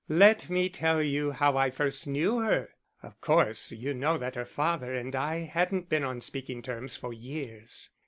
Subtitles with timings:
[0.09, 2.69] Let me tell you how I first knew her.
[3.03, 7.13] Of course you know that her father and I hadn't been on speaking terms for
[7.13, 7.91] years.